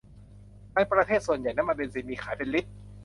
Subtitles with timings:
[0.73, 2.69] ในประเทศส่วนใหญ่น้ำมันเบนซินมีขายเป็นลิตร